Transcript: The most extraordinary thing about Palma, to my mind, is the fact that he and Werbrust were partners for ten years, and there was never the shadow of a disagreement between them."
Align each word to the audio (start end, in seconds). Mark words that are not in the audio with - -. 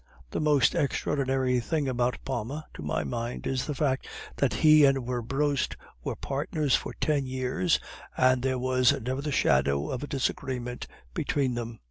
The 0.31 0.39
most 0.39 0.73
extraordinary 0.73 1.59
thing 1.59 1.87
about 1.87 2.17
Palma, 2.25 2.65
to 2.73 2.81
my 2.81 3.03
mind, 3.03 3.45
is 3.45 3.67
the 3.67 3.75
fact 3.75 4.07
that 4.37 4.51
he 4.51 4.83
and 4.83 5.05
Werbrust 5.07 5.75
were 6.03 6.15
partners 6.15 6.73
for 6.75 6.95
ten 6.99 7.27
years, 7.27 7.79
and 8.17 8.41
there 8.41 8.57
was 8.57 8.99
never 8.99 9.21
the 9.21 9.31
shadow 9.31 9.91
of 9.91 10.01
a 10.01 10.07
disagreement 10.07 10.87
between 11.13 11.53
them." 11.53 11.77